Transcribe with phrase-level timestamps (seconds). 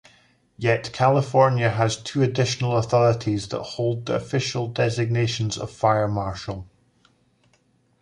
[0.57, 6.67] Yet, California has two additional authorities that hold the official designations of Fire Marshal.